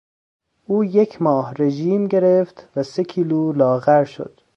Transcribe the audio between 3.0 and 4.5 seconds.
کیلو لاغر شد.